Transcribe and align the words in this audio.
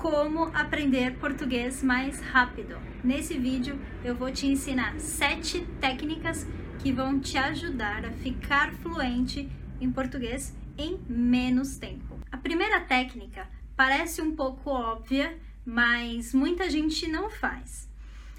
como 0.00 0.44
aprender 0.54 1.16
português 1.18 1.82
mais 1.82 2.20
rápido. 2.20 2.78
Nesse 3.02 3.36
vídeo 3.36 3.78
eu 4.04 4.14
vou 4.14 4.30
te 4.30 4.46
ensinar 4.46 4.98
sete 5.00 5.66
técnicas 5.80 6.46
que 6.78 6.92
vão 6.92 7.18
te 7.18 7.36
ajudar 7.36 8.04
a 8.04 8.12
ficar 8.12 8.72
fluente 8.74 9.50
em 9.80 9.90
português 9.90 10.56
em 10.76 11.00
menos 11.08 11.76
tempo. 11.78 12.16
A 12.30 12.36
primeira 12.36 12.80
técnica 12.80 13.48
parece 13.76 14.22
um 14.22 14.36
pouco 14.36 14.70
óbvia, 14.70 15.36
mas 15.66 16.32
muita 16.32 16.70
gente 16.70 17.08
não 17.08 17.28
faz. 17.28 17.90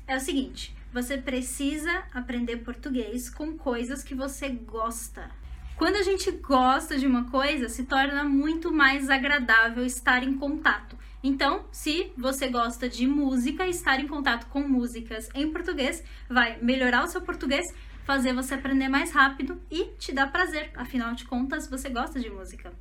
É 0.07 0.15
o 0.15 0.19
seguinte: 0.19 0.73
você 0.93 1.17
precisa 1.17 2.03
aprender 2.13 2.57
português 2.57 3.29
com 3.29 3.57
coisas 3.57 4.01
que 4.01 4.15
você 4.15 4.47
gosta. 4.49 5.29
Quando 5.75 5.95
a 5.95 6.03
gente 6.03 6.31
gosta 6.31 6.97
de 6.97 7.07
uma 7.07 7.29
coisa, 7.29 7.69
se 7.69 7.83
torna 7.83 8.23
muito 8.23 8.71
mais 8.71 9.09
agradável 9.09 9.85
estar 9.85 10.23
em 10.23 10.35
contato. 10.35 10.97
Então, 11.21 11.65
se 11.71 12.13
você 12.17 12.47
gosta 12.47 12.87
de 12.87 13.05
música, 13.05 13.67
estar 13.67 13.99
em 13.99 14.07
contato 14.07 14.47
com 14.47 14.61
músicas 14.61 15.29
em 15.35 15.51
português 15.51 16.03
vai 16.29 16.57
melhorar 16.61 17.03
o 17.03 17.07
seu 17.07 17.21
português, 17.21 17.65
fazer 18.05 18.33
você 18.33 18.53
aprender 18.53 18.87
mais 18.87 19.11
rápido 19.11 19.61
e 19.69 19.85
te 19.97 20.13
dar 20.13 20.31
prazer. 20.31 20.71
Afinal 20.75 21.13
de 21.13 21.25
contas, 21.25 21.69
você 21.69 21.89
gosta 21.89 22.19
de 22.19 22.29
música. 22.29 22.71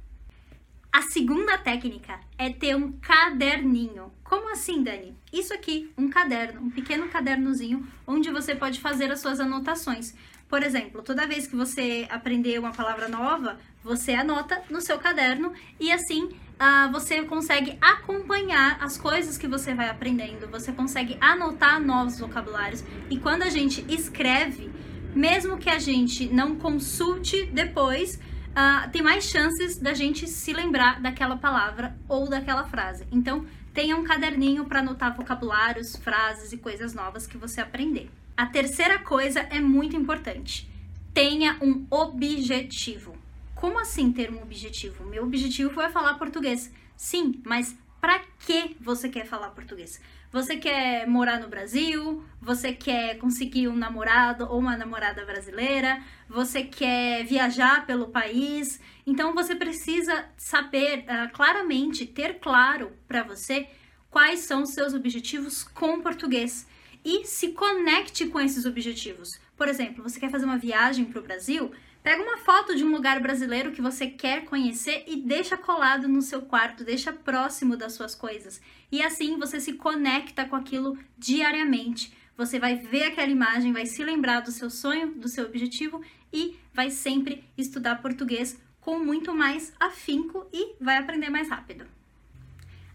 A 0.90 1.02
segunda 1.02 1.58
técnica 1.58 2.18
é 2.38 2.50
ter 2.50 2.74
um 2.74 2.92
caderninho. 2.92 4.12
Como 4.24 4.50
assim, 4.50 4.82
Dani? 4.82 5.16
Isso 5.32 5.52
aqui, 5.52 5.92
um 5.98 6.08
caderno, 6.08 6.62
um 6.62 6.70
pequeno 6.70 7.08
cadernozinho 7.08 7.86
onde 8.06 8.30
você 8.30 8.54
pode 8.54 8.80
fazer 8.80 9.10
as 9.10 9.20
suas 9.20 9.38
anotações. 9.38 10.14
Por 10.48 10.62
exemplo, 10.62 11.02
toda 11.02 11.26
vez 11.26 11.46
que 11.46 11.54
você 11.54 12.06
aprender 12.10 12.58
uma 12.58 12.72
palavra 12.72 13.06
nova, 13.06 13.58
você 13.84 14.12
anota 14.12 14.62
no 14.70 14.80
seu 14.80 14.98
caderno 14.98 15.52
e 15.78 15.92
assim 15.92 16.24
uh, 16.24 16.90
você 16.90 17.22
consegue 17.22 17.76
acompanhar 17.80 18.78
as 18.82 18.96
coisas 18.96 19.36
que 19.36 19.46
você 19.46 19.74
vai 19.74 19.90
aprendendo, 19.90 20.48
você 20.48 20.72
consegue 20.72 21.18
anotar 21.20 21.78
novos 21.80 22.18
vocabulários. 22.18 22.82
E 23.10 23.18
quando 23.18 23.42
a 23.42 23.50
gente 23.50 23.84
escreve, 23.88 24.70
mesmo 25.14 25.58
que 25.58 25.68
a 25.68 25.78
gente 25.78 26.26
não 26.32 26.56
consulte 26.56 27.44
depois, 27.46 28.16
uh, 28.16 28.90
tem 28.90 29.02
mais 29.02 29.24
chances 29.24 29.78
da 29.78 29.92
gente 29.92 30.26
se 30.26 30.54
lembrar 30.54 30.98
daquela 31.00 31.36
palavra 31.36 31.94
ou 32.08 32.26
daquela 32.26 32.64
frase. 32.64 33.06
Então, 33.12 33.44
tenha 33.74 33.96
um 33.96 34.02
caderninho 34.02 34.64
para 34.64 34.80
anotar 34.80 35.14
vocabulários, 35.14 35.94
frases 35.96 36.52
e 36.52 36.56
coisas 36.56 36.94
novas 36.94 37.26
que 37.26 37.36
você 37.36 37.60
aprender. 37.60 38.10
A 38.38 38.46
terceira 38.46 39.00
coisa 39.00 39.40
é 39.50 39.58
muito 39.58 39.96
importante. 39.96 40.70
Tenha 41.12 41.58
um 41.60 41.84
objetivo. 41.90 43.18
Como 43.52 43.80
assim 43.80 44.12
ter 44.12 44.30
um 44.30 44.40
objetivo? 44.40 45.04
Meu 45.04 45.24
objetivo 45.24 45.80
é 45.80 45.90
falar 45.90 46.14
português. 46.14 46.72
Sim, 46.96 47.42
mas 47.44 47.76
para 48.00 48.20
que 48.38 48.76
você 48.80 49.08
quer 49.08 49.26
falar 49.26 49.48
português? 49.48 50.00
Você 50.30 50.56
quer 50.56 51.04
morar 51.08 51.40
no 51.40 51.48
Brasil? 51.48 52.22
Você 52.40 52.72
quer 52.72 53.18
conseguir 53.18 53.66
um 53.66 53.74
namorado 53.74 54.46
ou 54.48 54.60
uma 54.60 54.76
namorada 54.76 55.24
brasileira? 55.24 56.00
Você 56.28 56.62
quer 56.62 57.24
viajar 57.24 57.86
pelo 57.86 58.06
país? 58.06 58.80
Então 59.04 59.34
você 59.34 59.56
precisa 59.56 60.26
saber 60.36 61.00
uh, 61.00 61.32
claramente, 61.32 62.06
ter 62.06 62.38
claro 62.38 62.92
para 63.08 63.24
você 63.24 63.66
quais 64.08 64.38
são 64.38 64.62
os 64.62 64.70
seus 64.70 64.94
objetivos 64.94 65.64
com 65.64 66.00
português 66.00 66.68
e 67.04 67.24
se 67.24 67.48
conecte 67.48 68.26
com 68.26 68.40
esses 68.40 68.64
objetivos. 68.64 69.38
Por 69.56 69.68
exemplo, 69.68 70.02
você 70.02 70.20
quer 70.20 70.30
fazer 70.30 70.44
uma 70.44 70.58
viagem 70.58 71.04
para 71.04 71.20
o 71.20 71.22
Brasil? 71.22 71.70
Pega 72.02 72.22
uma 72.22 72.38
foto 72.38 72.74
de 72.74 72.84
um 72.84 72.92
lugar 72.92 73.20
brasileiro 73.20 73.72
que 73.72 73.82
você 73.82 74.06
quer 74.06 74.44
conhecer 74.44 75.04
e 75.06 75.16
deixa 75.16 75.56
colado 75.56 76.06
no 76.06 76.22
seu 76.22 76.42
quarto, 76.42 76.84
deixa 76.84 77.12
próximo 77.12 77.76
das 77.76 77.92
suas 77.92 78.14
coisas. 78.14 78.60
E 78.90 79.02
assim 79.02 79.36
você 79.36 79.60
se 79.60 79.74
conecta 79.74 80.44
com 80.44 80.56
aquilo 80.56 80.96
diariamente. 81.18 82.16
Você 82.36 82.58
vai 82.58 82.76
ver 82.76 83.04
aquela 83.04 83.30
imagem, 83.30 83.72
vai 83.72 83.84
se 83.84 84.02
lembrar 84.04 84.40
do 84.40 84.52
seu 84.52 84.70
sonho, 84.70 85.12
do 85.14 85.28
seu 85.28 85.44
objetivo 85.44 86.00
e 86.32 86.56
vai 86.72 86.88
sempre 86.88 87.44
estudar 87.58 88.00
português 88.00 88.60
com 88.80 89.00
muito 89.00 89.34
mais 89.34 89.72
afinco 89.78 90.46
e 90.52 90.76
vai 90.80 90.98
aprender 90.98 91.30
mais 91.30 91.50
rápido. 91.50 91.84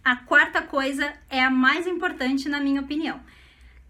A 0.04 0.16
quarta 0.16 0.62
coisa 0.62 1.14
é 1.30 1.44
a 1.44 1.50
mais 1.50 1.86
importante, 1.86 2.50
na 2.50 2.60
minha 2.60 2.82
opinião 2.82 3.22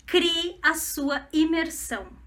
Crie 0.06 0.60
a 0.62 0.76
sua 0.76 1.28
imersão. 1.34 2.23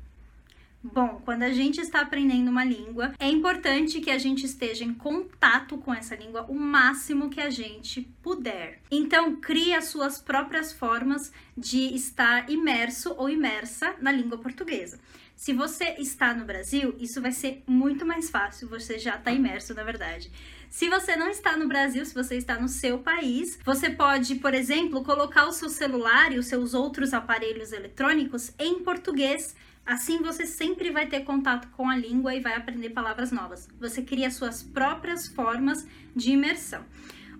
Bom, 0.92 1.20
quando 1.24 1.42
a 1.42 1.52
gente 1.52 1.80
está 1.80 2.00
aprendendo 2.00 2.48
uma 2.48 2.64
língua, 2.64 3.12
é 3.18 3.28
importante 3.28 4.00
que 4.00 4.10
a 4.10 4.18
gente 4.18 4.46
esteja 4.46 4.84
em 4.84 4.94
contato 4.94 5.76
com 5.78 5.92
essa 5.92 6.14
língua 6.14 6.46
o 6.48 6.54
máximo 6.54 7.28
que 7.28 7.40
a 7.40 7.50
gente 7.50 8.02
puder. 8.22 8.80
Então, 8.90 9.36
crie 9.36 9.74
as 9.74 9.86
suas 9.86 10.18
próprias 10.18 10.72
formas 10.72 11.32
de 11.56 11.94
estar 11.94 12.48
imerso 12.48 13.14
ou 13.16 13.28
imersa 13.28 13.96
na 14.00 14.12
língua 14.12 14.38
portuguesa. 14.38 15.00
Se 15.34 15.52
você 15.52 15.96
está 15.98 16.32
no 16.32 16.46
Brasil, 16.46 16.94
isso 16.98 17.20
vai 17.20 17.30
ser 17.30 17.62
muito 17.66 18.06
mais 18.06 18.30
fácil, 18.30 18.68
você 18.68 18.98
já 18.98 19.16
está 19.16 19.30
imerso, 19.30 19.74
na 19.74 19.84
verdade. 19.84 20.30
Se 20.70 20.88
você 20.88 21.14
não 21.14 21.28
está 21.28 21.56
no 21.56 21.68
Brasil, 21.68 22.04
se 22.06 22.14
você 22.14 22.36
está 22.36 22.58
no 22.58 22.68
seu 22.68 22.98
país, 22.98 23.58
você 23.64 23.90
pode, 23.90 24.36
por 24.36 24.54
exemplo, 24.54 25.04
colocar 25.04 25.46
o 25.46 25.52
seu 25.52 25.68
celular 25.68 26.32
e 26.32 26.38
os 26.38 26.46
seus 26.46 26.72
outros 26.74 27.12
aparelhos 27.12 27.72
eletrônicos 27.72 28.52
em 28.58 28.82
português. 28.82 29.54
Assim 29.86 30.18
você 30.18 30.44
sempre 30.44 30.90
vai 30.90 31.06
ter 31.06 31.20
contato 31.20 31.68
com 31.68 31.88
a 31.88 31.96
língua 31.96 32.34
e 32.34 32.40
vai 32.40 32.56
aprender 32.56 32.90
palavras 32.90 33.30
novas. 33.30 33.68
Você 33.78 34.02
cria 34.02 34.30
suas 34.32 34.60
próprias 34.60 35.28
formas 35.28 35.86
de 36.14 36.32
imersão. 36.32 36.84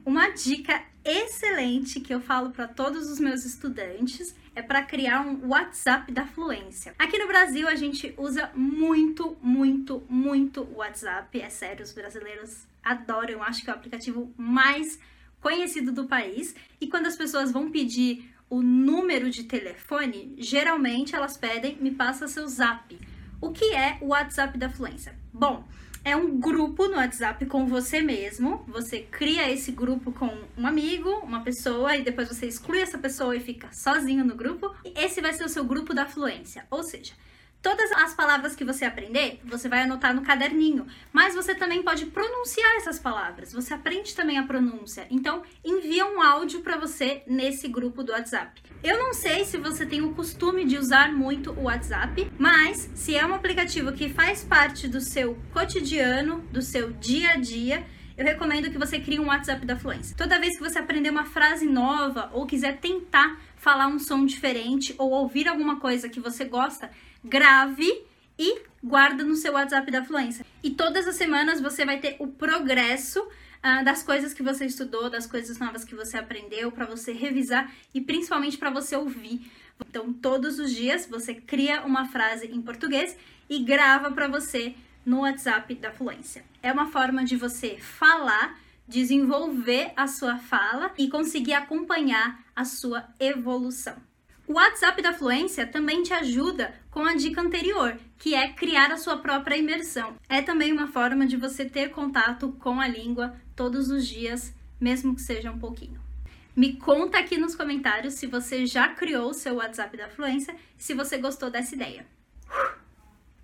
Uma 0.04 0.28
dica 0.28 0.80
excelente 1.04 1.98
que 1.98 2.14
eu 2.14 2.20
falo 2.20 2.50
para 2.50 2.68
todos 2.68 3.10
os 3.10 3.18
meus 3.18 3.44
estudantes 3.44 4.36
é 4.54 4.62
para 4.62 4.82
criar 4.82 5.22
um 5.22 5.48
WhatsApp 5.48 6.12
da 6.12 6.24
fluência. 6.24 6.94
Aqui 6.96 7.18
no 7.18 7.26
Brasil 7.26 7.66
a 7.66 7.74
gente 7.74 8.14
usa 8.16 8.48
muito, 8.54 9.36
muito, 9.42 10.04
muito 10.08 10.62
WhatsApp. 10.76 11.40
É 11.40 11.50
sério, 11.50 11.84
os 11.84 11.92
brasileiros 11.92 12.68
adoram. 12.84 13.30
Eu 13.30 13.42
acho 13.42 13.64
que 13.64 13.70
é 13.70 13.72
o 13.72 13.76
aplicativo 13.76 14.32
mais 14.36 15.00
conhecido 15.40 15.90
do 15.90 16.06
país. 16.06 16.54
E 16.80 16.86
quando 16.86 17.06
as 17.06 17.16
pessoas 17.16 17.50
vão 17.50 17.70
pedir 17.72 18.32
o 18.48 18.62
número 18.62 19.30
de 19.30 19.44
telefone, 19.44 20.34
geralmente 20.38 21.14
elas 21.14 21.36
pedem 21.36 21.76
me 21.80 21.90
passa 21.90 22.28
seu 22.28 22.46
zap. 22.48 22.98
O 23.40 23.50
que 23.50 23.74
é 23.74 23.98
o 24.00 24.08
WhatsApp 24.08 24.56
da 24.56 24.70
Fluência? 24.70 25.14
Bom, 25.32 25.64
é 26.04 26.14
um 26.16 26.38
grupo 26.38 26.86
no 26.86 26.96
WhatsApp 26.96 27.44
com 27.46 27.66
você 27.66 28.00
mesmo. 28.00 28.64
Você 28.68 29.00
cria 29.00 29.50
esse 29.50 29.72
grupo 29.72 30.12
com 30.12 30.30
um 30.56 30.66
amigo, 30.66 31.10
uma 31.24 31.42
pessoa, 31.42 31.96
e 31.96 32.02
depois 32.02 32.28
você 32.28 32.46
exclui 32.46 32.80
essa 32.80 32.96
pessoa 32.96 33.36
e 33.36 33.40
fica 33.40 33.68
sozinho 33.72 34.24
no 34.24 34.36
grupo. 34.36 34.72
Esse 34.94 35.20
vai 35.20 35.32
ser 35.32 35.44
o 35.44 35.48
seu 35.48 35.64
grupo 35.64 35.92
da 35.92 36.06
fluência. 36.06 36.64
Ou 36.70 36.84
seja, 36.84 37.12
Todas 37.66 37.90
as 37.90 38.14
palavras 38.14 38.54
que 38.54 38.64
você 38.64 38.84
aprender, 38.84 39.40
você 39.44 39.68
vai 39.68 39.82
anotar 39.82 40.14
no 40.14 40.22
caderninho, 40.22 40.86
mas 41.12 41.34
você 41.34 41.52
também 41.52 41.82
pode 41.82 42.06
pronunciar 42.06 42.76
essas 42.76 42.96
palavras. 42.96 43.52
Você 43.52 43.74
aprende 43.74 44.14
também 44.14 44.38
a 44.38 44.44
pronúncia. 44.44 45.04
Então, 45.10 45.42
envia 45.64 46.06
um 46.06 46.22
áudio 46.22 46.60
para 46.60 46.78
você 46.78 47.24
nesse 47.26 47.66
grupo 47.66 48.04
do 48.04 48.12
WhatsApp. 48.12 48.62
Eu 48.84 48.96
não 49.00 49.12
sei 49.12 49.44
se 49.44 49.56
você 49.56 49.84
tem 49.84 50.00
o 50.00 50.14
costume 50.14 50.64
de 50.64 50.78
usar 50.78 51.12
muito 51.12 51.50
o 51.54 51.64
WhatsApp, 51.64 52.30
mas 52.38 52.88
se 52.94 53.16
é 53.16 53.26
um 53.26 53.34
aplicativo 53.34 53.92
que 53.92 54.10
faz 54.10 54.44
parte 54.44 54.86
do 54.86 55.00
seu 55.00 55.36
cotidiano, 55.52 56.42
do 56.52 56.62
seu 56.62 56.92
dia 56.92 57.30
a 57.30 57.36
dia, 57.36 57.84
eu 58.16 58.24
recomendo 58.24 58.70
que 58.70 58.78
você 58.78 58.98
crie 58.98 59.20
um 59.20 59.26
WhatsApp 59.26 59.66
da 59.66 59.76
Fluência. 59.76 60.16
Toda 60.16 60.38
vez 60.38 60.56
que 60.56 60.62
você 60.62 60.78
aprender 60.78 61.10
uma 61.10 61.24
frase 61.24 61.66
nova 61.66 62.30
ou 62.32 62.46
quiser 62.46 62.78
tentar 62.78 63.38
falar 63.56 63.88
um 63.88 63.98
som 63.98 64.24
diferente 64.24 64.94
ou 64.96 65.10
ouvir 65.10 65.48
alguma 65.48 65.80
coisa 65.80 66.08
que 66.08 66.18
você 66.20 66.44
gosta, 66.44 66.90
grave 67.28 68.04
e 68.38 68.62
guarda 68.82 69.24
no 69.24 69.36
seu 69.36 69.54
WhatsApp 69.54 69.90
da 69.90 70.04
Fluência. 70.04 70.44
E 70.62 70.70
todas 70.70 71.06
as 71.06 71.16
semanas 71.16 71.60
você 71.60 71.84
vai 71.84 71.98
ter 71.98 72.16
o 72.18 72.28
progresso 72.28 73.20
uh, 73.20 73.84
das 73.84 74.02
coisas 74.02 74.32
que 74.32 74.42
você 74.42 74.66
estudou, 74.66 75.10
das 75.10 75.26
coisas 75.26 75.58
novas 75.58 75.84
que 75.84 75.94
você 75.94 76.16
aprendeu, 76.16 76.70
para 76.70 76.86
você 76.86 77.12
revisar 77.12 77.72
e 77.92 78.00
principalmente 78.00 78.58
para 78.58 78.70
você 78.70 78.96
ouvir. 78.96 79.50
Então, 79.88 80.12
todos 80.12 80.58
os 80.58 80.72
dias 80.72 81.06
você 81.06 81.34
cria 81.34 81.82
uma 81.82 82.06
frase 82.06 82.46
em 82.46 82.62
português 82.62 83.16
e 83.48 83.62
grava 83.62 84.10
para 84.10 84.28
você 84.28 84.74
no 85.04 85.20
WhatsApp 85.20 85.74
da 85.76 85.92
Fluência. 85.92 86.44
É 86.62 86.72
uma 86.72 86.86
forma 86.86 87.24
de 87.24 87.36
você 87.36 87.76
falar, 87.78 88.58
desenvolver 88.88 89.92
a 89.96 90.06
sua 90.06 90.38
fala 90.38 90.92
e 90.98 91.08
conseguir 91.08 91.54
acompanhar 91.54 92.44
a 92.54 92.64
sua 92.64 93.04
evolução. 93.20 93.96
O 94.48 94.52
WhatsApp 94.52 95.02
da 95.02 95.12
Fluência 95.12 95.66
também 95.66 96.04
te 96.04 96.12
ajuda 96.12 96.72
com 96.88 97.04
a 97.04 97.16
dica 97.16 97.40
anterior, 97.40 97.98
que 98.16 98.32
é 98.32 98.52
criar 98.52 98.92
a 98.92 98.96
sua 98.96 99.16
própria 99.16 99.56
imersão. 99.56 100.14
É 100.28 100.40
também 100.40 100.72
uma 100.72 100.86
forma 100.86 101.26
de 101.26 101.36
você 101.36 101.64
ter 101.64 101.90
contato 101.90 102.52
com 102.60 102.80
a 102.80 102.86
língua 102.86 103.36
todos 103.56 103.90
os 103.90 104.06
dias, 104.06 104.54
mesmo 104.80 105.16
que 105.16 105.20
seja 105.20 105.50
um 105.50 105.58
pouquinho. 105.58 106.00
Me 106.54 106.74
conta 106.76 107.18
aqui 107.18 107.36
nos 107.36 107.56
comentários 107.56 108.14
se 108.14 108.28
você 108.28 108.64
já 108.66 108.88
criou 108.88 109.30
o 109.30 109.34
seu 109.34 109.56
WhatsApp 109.56 109.96
da 109.96 110.08
Fluência 110.08 110.54
e 110.78 110.82
se 110.82 110.94
você 110.94 111.18
gostou 111.18 111.50
dessa 111.50 111.74
ideia. 111.74 112.06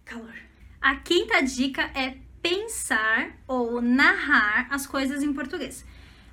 Calor. 0.05 0.37
A 0.81 0.95
quinta 0.97 1.43
dica 1.43 1.83
é 1.97 2.17
pensar 2.41 3.37
ou 3.49 3.83
narrar 3.83 4.69
as 4.71 4.87
coisas 4.87 5.23
em 5.23 5.33
português. 5.33 5.85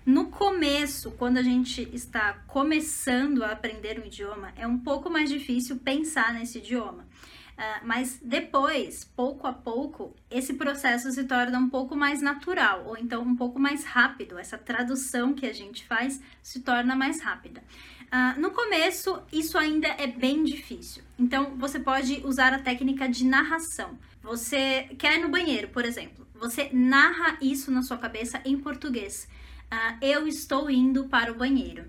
No 0.09 0.25
começo, 0.31 1.11
quando 1.11 1.37
a 1.37 1.43
gente 1.43 1.87
está 1.93 2.33
começando 2.47 3.43
a 3.43 3.51
aprender 3.51 3.99
um 3.99 4.07
idioma, 4.07 4.51
é 4.55 4.65
um 4.65 4.79
pouco 4.79 5.07
mais 5.07 5.29
difícil 5.29 5.77
pensar 5.77 6.33
nesse 6.33 6.57
idioma. 6.57 7.03
Uh, 7.03 7.85
mas 7.85 8.19
depois, 8.19 9.03
pouco 9.15 9.45
a 9.45 9.53
pouco, 9.53 10.15
esse 10.31 10.55
processo 10.55 11.11
se 11.11 11.25
torna 11.25 11.59
um 11.59 11.69
pouco 11.69 11.95
mais 11.95 12.23
natural, 12.23 12.85
ou 12.87 12.97
então 12.97 13.21
um 13.21 13.35
pouco 13.35 13.59
mais 13.59 13.83
rápido. 13.83 14.39
Essa 14.39 14.57
tradução 14.57 15.31
que 15.35 15.45
a 15.45 15.53
gente 15.53 15.85
faz 15.85 16.19
se 16.41 16.61
torna 16.61 16.95
mais 16.95 17.21
rápida. 17.21 17.61
Uh, 18.07 18.41
no 18.41 18.49
começo, 18.49 19.21
isso 19.31 19.59
ainda 19.59 19.89
é 19.89 20.07
bem 20.07 20.43
difícil. 20.43 21.03
Então, 21.19 21.55
você 21.55 21.79
pode 21.79 22.23
usar 22.25 22.51
a 22.51 22.57
técnica 22.57 23.07
de 23.07 23.23
narração. 23.25 23.95
Você 24.23 24.89
quer 24.97 25.19
ir 25.19 25.21
no 25.21 25.29
banheiro, 25.29 25.67
por 25.67 25.85
exemplo. 25.85 26.27
Você 26.33 26.67
narra 26.73 27.37
isso 27.39 27.69
na 27.69 27.83
sua 27.83 27.99
cabeça 27.99 28.41
em 28.43 28.57
português. 28.57 29.27
Uh, 29.71 29.97
eu 30.01 30.27
estou 30.27 30.69
indo 30.69 31.05
para 31.05 31.31
o 31.31 31.35
banheiro. 31.35 31.85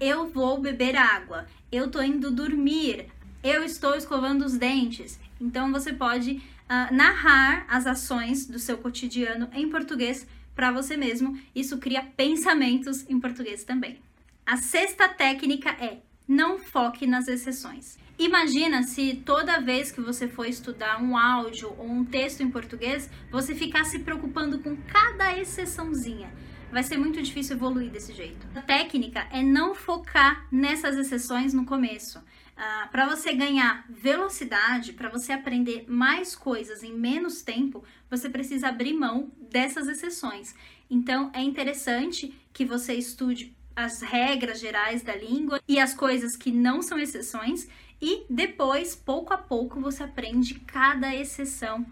eu 0.00 0.28
vou 0.28 0.60
beber 0.60 0.96
água. 0.96 1.46
Eu 1.70 1.86
estou 1.86 2.02
indo 2.02 2.30
dormir 2.30 3.08
eu 3.42 3.64
estou 3.64 3.94
escovando 3.94 4.44
os 4.44 4.56
dentes. 4.56 5.18
Então 5.40 5.72
você 5.72 5.92
pode 5.92 6.32
uh, 6.32 6.94
narrar 6.94 7.64
as 7.68 7.86
ações 7.86 8.46
do 8.46 8.58
seu 8.58 8.78
cotidiano 8.78 9.48
em 9.52 9.68
português 9.68 10.26
para 10.54 10.70
você 10.70 10.96
mesmo. 10.96 11.38
Isso 11.54 11.78
cria 11.78 12.02
pensamentos 12.02 13.08
em 13.08 13.18
português 13.18 13.64
também. 13.64 13.98
A 14.44 14.56
sexta 14.56 15.08
técnica 15.08 15.70
é 15.70 15.98
não 16.28 16.58
foque 16.58 17.06
nas 17.06 17.28
exceções. 17.28 17.98
Imagina 18.18 18.82
se 18.82 19.22
toda 19.24 19.60
vez 19.60 19.90
que 19.90 20.00
você 20.00 20.28
for 20.28 20.44
estudar 20.44 21.02
um 21.02 21.16
áudio 21.16 21.74
ou 21.78 21.90
um 21.90 22.04
texto 22.04 22.42
em 22.42 22.50
português, 22.50 23.08
você 23.30 23.54
ficar 23.54 23.84
se 23.84 24.00
preocupando 24.00 24.58
com 24.58 24.76
cada 24.76 25.36
exceçãozinha. 25.38 26.30
Vai 26.70 26.84
ser 26.84 26.98
muito 26.98 27.20
difícil 27.20 27.56
evoluir 27.56 27.90
desse 27.90 28.12
jeito. 28.12 28.46
A 28.54 28.62
técnica 28.62 29.26
é 29.32 29.42
não 29.42 29.74
focar 29.74 30.46
nessas 30.52 30.96
exceções 30.96 31.52
no 31.52 31.64
começo. 31.66 32.18
Uh, 32.18 32.88
para 32.90 33.08
você 33.08 33.32
ganhar 33.32 33.84
velocidade, 33.88 34.92
para 34.92 35.08
você 35.08 35.32
aprender 35.32 35.86
mais 35.88 36.36
coisas 36.36 36.82
em 36.82 36.92
menos 36.92 37.42
tempo, 37.42 37.82
você 38.08 38.28
precisa 38.28 38.68
abrir 38.68 38.92
mão 38.92 39.32
dessas 39.50 39.88
exceções. 39.88 40.54
Então, 40.88 41.30
é 41.32 41.42
interessante 41.42 42.34
que 42.52 42.64
você 42.64 42.94
estude 42.94 43.56
as 43.74 44.02
regras 44.02 44.60
gerais 44.60 45.02
da 45.02 45.16
língua 45.16 45.60
e 45.66 45.80
as 45.80 45.94
coisas 45.94 46.36
que 46.36 46.52
não 46.52 46.82
são 46.82 46.98
exceções, 46.98 47.66
e 48.00 48.24
depois, 48.30 48.94
pouco 48.94 49.34
a 49.34 49.38
pouco, 49.38 49.80
você 49.80 50.02
aprende 50.02 50.54
cada 50.60 51.14
exceção. 51.14 51.84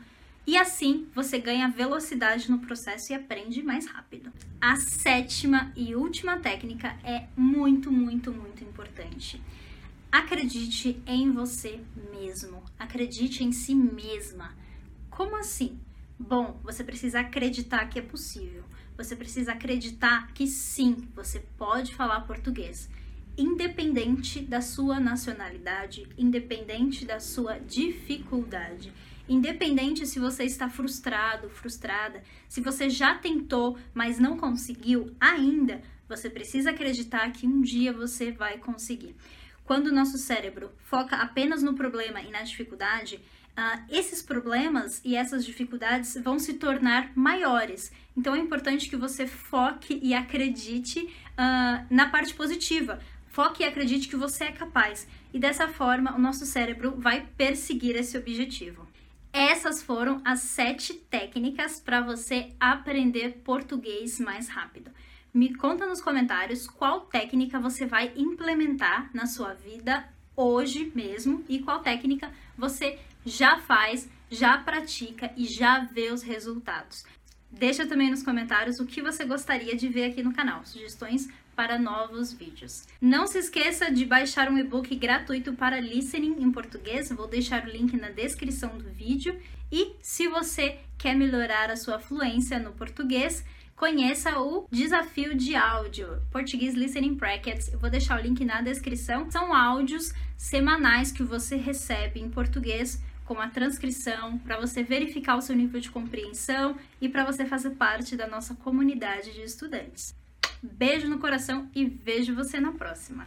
E 0.49 0.57
assim 0.57 1.07
você 1.15 1.39
ganha 1.39 1.69
velocidade 1.69 2.51
no 2.51 2.59
processo 2.59 3.13
e 3.13 3.15
aprende 3.15 3.63
mais 3.63 3.87
rápido. 3.87 4.33
A 4.59 4.77
sétima 4.77 5.71
e 5.77 5.95
última 5.95 6.39
técnica 6.39 6.97
é 7.05 7.29
muito, 7.37 7.93
muito, 7.93 8.33
muito 8.33 8.65
importante 8.65 9.41
Acredite 10.11 11.03
em 11.07 11.31
você 11.31 11.81
mesmo. 12.11 12.63
Acredite 12.79 13.45
em 13.45 13.53
si 13.53 13.75
mesma. 13.75 14.57
Como 15.11 15.37
assim? 15.37 15.79
Bom, 16.19 16.59
você 16.65 16.83
precisa 16.83 17.21
acreditar 17.21 17.87
que 17.91 17.99
é 17.99 18.03
possível. 18.03 18.65
Você 18.97 19.15
precisa 19.15 19.53
acreditar 19.53 20.33
que 20.33 20.47
sim, 20.47 21.07
você 21.15 21.41
pode 21.59 21.95
falar 21.95 22.23
português, 22.23 22.89
independente 23.37 24.41
da 24.41 24.63
sua 24.63 24.99
nacionalidade, 24.99 26.09
independente 26.17 27.05
da 27.05 27.21
sua 27.21 27.59
dificuldade, 27.59 28.91
independente 29.29 30.07
se 30.07 30.19
você 30.19 30.45
está 30.45 30.69
frustrado, 30.69 31.49
frustrada, 31.51 32.23
se 32.49 32.61
você 32.61 32.89
já 32.89 33.15
tentou, 33.15 33.79
mas 33.93 34.19
não 34.19 34.37
conseguiu 34.37 35.15
ainda, 35.21 35.83
você 36.09 36.31
precisa 36.31 36.71
acreditar 36.71 37.31
que 37.33 37.47
um 37.47 37.61
dia 37.61 37.93
você 37.93 38.33
vai 38.33 38.59
conseguir. 38.59 39.15
Quando 39.65 39.89
o 39.89 39.95
nosso 39.95 40.17
cérebro 40.17 40.71
foca 40.85 41.17
apenas 41.17 41.63
no 41.63 41.75
problema 41.75 42.23
e 42.23 42.31
na 42.31 42.43
dificuldade, 42.43 43.17
uh, 43.59 43.85
esses 43.91 44.23
problemas 44.23 45.03
e 45.05 45.15
essas 45.15 45.45
dificuldades 45.45 46.15
vão 46.23 46.39
se 46.39 46.55
tornar 46.55 47.13
maiores. 47.15 47.93
Então 48.17 48.35
é 48.35 48.39
importante 48.39 48.89
que 48.89 48.97
você 48.97 49.27
foque 49.27 50.01
e 50.03 50.15
acredite 50.15 51.01
uh, 51.03 51.87
na 51.91 52.09
parte 52.09 52.33
positiva. 52.33 52.99
Foque 53.27 53.63
e 53.63 53.67
acredite 53.67 54.09
que 54.09 54.17
você 54.17 54.45
é 54.45 54.53
capaz. 54.53 55.07
E 55.35 55.39
dessa 55.39 55.69
forma, 55.69 56.17
o 56.17 56.19
nosso 56.19 56.47
cérebro 56.47 56.95
vai 56.97 57.29
perseguir 57.37 57.95
esse 57.95 58.17
objetivo. 58.17 58.88
Essas 59.41 59.81
foram 59.81 60.21
as 60.25 60.41
sete 60.41 60.93
técnicas 60.93 61.79
para 61.79 62.01
você 62.01 62.51
aprender 62.59 63.41
português 63.45 64.19
mais 64.19 64.49
rápido. 64.49 64.91
Me 65.33 65.55
conta 65.55 65.87
nos 65.87 66.01
comentários 66.01 66.67
qual 66.67 67.03
técnica 67.03 67.61
você 67.61 67.87
vai 67.87 68.13
implementar 68.17 69.09
na 69.15 69.27
sua 69.27 69.55
vida 69.55 70.05
hoje 70.35 70.91
mesmo 70.93 71.45
e 71.49 71.61
qual 71.61 71.79
técnica 71.79 72.33
você 72.57 72.99
já 73.25 73.61
faz, 73.61 74.11
já 74.29 74.59
pratica 74.59 75.33
e 75.37 75.45
já 75.45 75.85
vê 75.85 76.11
os 76.11 76.25
resultados. 76.25 77.05
Deixa 77.49 77.87
também 77.87 78.11
nos 78.11 78.25
comentários 78.25 78.81
o 78.81 78.87
que 78.87 79.01
você 79.01 79.25
gostaria 79.25 79.77
de 79.77 79.89
ver 79.89 80.11
aqui 80.11 80.21
no 80.21 80.35
canal, 80.35 80.65
sugestões 80.65 81.29
para 81.59 81.77
novos 81.77 82.33
vídeos. 82.33 82.87
Não 83.01 83.27
se 83.27 83.37
esqueça 83.37 83.91
de 83.91 84.05
baixar 84.05 84.49
um 84.49 84.57
e-book 84.57 84.95
gratuito 84.95 85.55
para 85.55 85.81
listening 85.81 86.37
em 86.41 86.53
português, 86.53 87.11
vou 87.11 87.27
deixar 87.27 87.65
o 87.65 87.69
link 87.69 87.97
na 87.97 88.11
descrição 88.11 88.79
do 88.79 88.89
vídeo. 88.89 89.37
E 89.73 89.97
se 90.01 90.29
você 90.29 90.79
quer 90.97 91.17
melhorar 91.17 91.69
a 91.69 91.75
sua 91.75 91.99
fluência 91.99 92.61
no 92.61 92.71
português, 92.71 93.45
conheça 93.75 94.39
o 94.39 94.69
desafio 94.71 95.35
de 95.35 95.57
áudio, 95.57 96.23
Português 96.31 96.77
Listening 96.77 97.15
Brackets. 97.15 97.73
Eu 97.73 97.81
vou 97.81 97.91
deixar 97.91 98.21
o 98.21 98.23
link 98.23 98.45
na 98.45 98.63
descrição. 98.63 99.29
São 99.29 99.53
áudios 99.53 100.15
semanais 100.37 101.11
que 101.11 101.25
você 101.25 101.57
recebe 101.57 102.21
em 102.21 102.31
português 102.31 103.03
com 103.25 103.41
a 103.41 103.49
transcrição 103.49 104.39
para 104.39 104.61
você 104.61 104.85
verificar 104.85 105.35
o 105.35 105.43
seu 105.43 105.57
nível 105.57 105.81
de 105.81 105.91
compreensão 105.91 106.77
e 107.01 107.09
para 107.09 107.25
você 107.25 107.45
fazer 107.45 107.71
parte 107.71 108.17
da 108.17 108.29
nossa 108.29 108.55
comunidade 108.55 109.33
de 109.33 109.43
estudantes. 109.43 110.15
Beijo 110.63 111.09
no 111.09 111.19
coração 111.19 111.69
e 111.75 111.85
vejo 111.85 112.35
você 112.35 112.59
na 112.59 112.73
próxima. 112.73 113.27